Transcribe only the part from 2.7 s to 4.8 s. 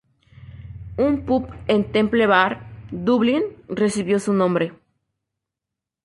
Dublín, recibió su nombre.